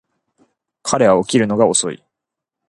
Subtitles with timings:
[0.81, 2.03] 彼は起きるのが遅い